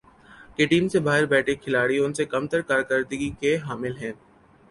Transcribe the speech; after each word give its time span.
کہ 0.55 0.65
ٹیم 0.67 0.87
سے 0.87 0.99
باہر 0.99 1.25
بیٹھے 1.25 1.55
کھلاڑی 1.55 1.97
ان 1.99 2.13
سے 2.13 2.25
کم 2.25 2.47
تر 2.47 2.61
کارکردگی 2.63 3.29
کے 3.39 3.55
حامل 3.59 3.97
ہیں۔ 3.97 4.11